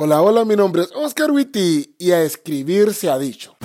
[0.00, 3.56] Hola, hola, mi nombre es Oscar Witty y a escribir se ha dicho.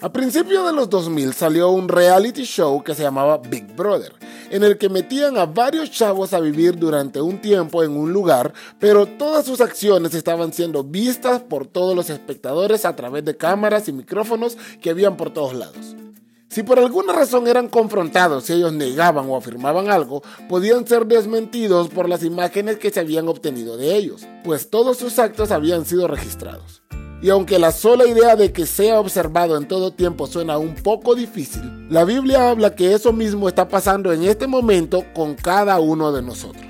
[0.00, 4.14] A principios de los 2000 salió un reality show que se llamaba Big Brother,
[4.48, 8.54] en el que metían a varios chavos a vivir durante un tiempo en un lugar,
[8.78, 13.86] pero todas sus acciones estaban siendo vistas por todos los espectadores a través de cámaras
[13.88, 16.05] y micrófonos que habían por todos lados.
[16.48, 21.88] Si por alguna razón eran confrontados, si ellos negaban o afirmaban algo, podían ser desmentidos
[21.88, 26.06] por las imágenes que se habían obtenido de ellos, pues todos sus actos habían sido
[26.06, 26.82] registrados.
[27.22, 31.14] Y aunque la sola idea de que sea observado en todo tiempo suena un poco
[31.14, 36.12] difícil, la Biblia habla que eso mismo está pasando en este momento con cada uno
[36.12, 36.65] de nosotros.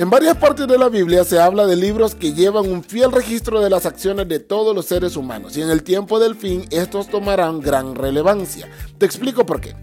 [0.00, 3.60] En varias partes de la Biblia se habla de libros que llevan un fiel registro
[3.60, 7.10] de las acciones de todos los seres humanos y en el tiempo del fin estos
[7.10, 8.66] tomarán gran relevancia.
[8.96, 9.76] Te explico por qué.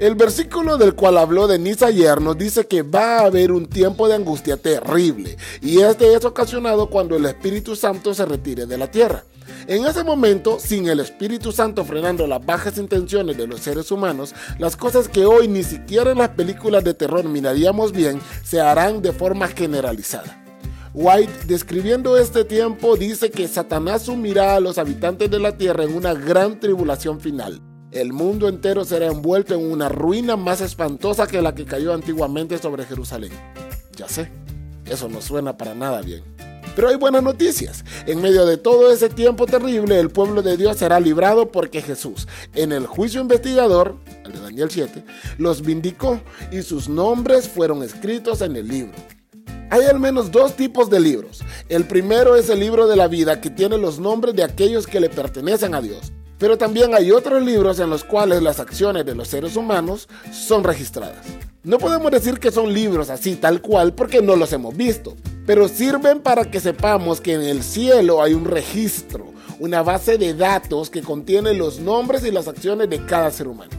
[0.00, 4.08] El versículo del cual habló Denise ayer nos dice que va a haber un tiempo
[4.08, 8.90] de angustia terrible y este es ocasionado cuando el Espíritu Santo se retire de la
[8.90, 9.22] tierra.
[9.66, 14.34] En ese momento, sin el Espíritu Santo frenando las bajas intenciones de los seres humanos,
[14.58, 19.00] las cosas que hoy ni siquiera en las películas de terror miraríamos bien se harán
[19.00, 20.44] de forma generalizada.
[20.92, 25.96] White, describiendo este tiempo, dice que Satanás sumirá a los habitantes de la tierra en
[25.96, 27.62] una gran tribulación final.
[27.90, 32.58] El mundo entero será envuelto en una ruina más espantosa que la que cayó antiguamente
[32.58, 33.32] sobre Jerusalén.
[33.96, 34.30] Ya sé,
[34.84, 36.33] eso no suena para nada bien.
[36.74, 37.84] Pero hay buenas noticias.
[38.06, 42.26] En medio de todo ese tiempo terrible, el pueblo de Dios será librado porque Jesús,
[42.54, 45.04] en el juicio investigador, el de Daniel 7,
[45.38, 48.94] los vindicó y sus nombres fueron escritos en el libro.
[49.70, 51.42] Hay al menos dos tipos de libros.
[51.68, 55.00] El primero es el libro de la vida que tiene los nombres de aquellos que
[55.00, 56.12] le pertenecen a Dios.
[56.38, 60.64] Pero también hay otros libros en los cuales las acciones de los seres humanos son
[60.64, 61.24] registradas.
[61.62, 65.16] No podemos decir que son libros así tal cual porque no los hemos visto,
[65.46, 70.34] pero sirven para que sepamos que en el cielo hay un registro, una base de
[70.34, 73.72] datos que contiene los nombres y las acciones de cada ser humano.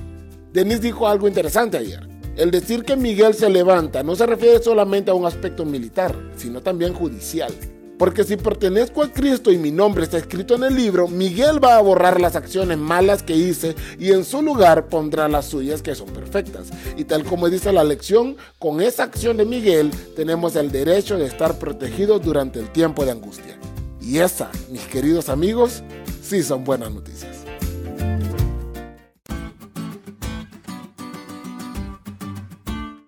[0.54, 2.08] Denis dijo algo interesante ayer.
[2.38, 6.62] El decir que Miguel se levanta no se refiere solamente a un aspecto militar, sino
[6.62, 7.54] también judicial.
[7.98, 11.78] Porque si pertenezco a Cristo y mi nombre está escrito en el libro, Miguel va
[11.78, 15.96] a borrar las acciones malas que hice y en su lugar pondrá las suyas que
[15.96, 16.70] son perfectas.
[16.98, 21.26] Y tal como dice la lección, con esa acción de Miguel tenemos el derecho de
[21.26, 23.58] estar protegidos durante el tiempo de angustia.
[24.02, 25.82] Y esa, mis queridos amigos,
[26.22, 27.35] sí son buenas noticias.